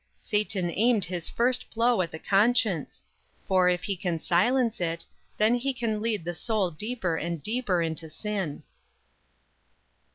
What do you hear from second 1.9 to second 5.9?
at the conscience; for if he can silence it, then he